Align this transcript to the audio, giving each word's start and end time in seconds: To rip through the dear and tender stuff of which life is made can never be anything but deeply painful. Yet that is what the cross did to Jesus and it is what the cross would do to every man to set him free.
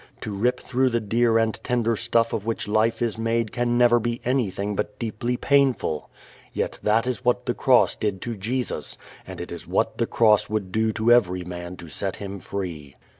To 0.21 0.31
rip 0.33 0.59
through 0.59 0.89
the 0.89 0.99
dear 0.99 1.37
and 1.37 1.53
tender 1.63 1.95
stuff 1.95 2.33
of 2.33 2.43
which 2.43 2.67
life 2.67 3.03
is 3.03 3.19
made 3.19 3.51
can 3.51 3.77
never 3.77 3.99
be 3.99 4.19
anything 4.25 4.75
but 4.75 4.97
deeply 4.97 5.37
painful. 5.37 6.09
Yet 6.53 6.79
that 6.81 7.05
is 7.05 7.23
what 7.23 7.45
the 7.45 7.53
cross 7.53 7.93
did 7.93 8.19
to 8.23 8.35
Jesus 8.35 8.97
and 9.27 9.39
it 9.39 9.51
is 9.51 9.67
what 9.67 9.99
the 9.99 10.07
cross 10.07 10.49
would 10.49 10.71
do 10.71 10.91
to 10.93 11.11
every 11.11 11.43
man 11.43 11.75
to 11.77 11.87
set 11.87 12.15
him 12.15 12.39
free. 12.39 12.95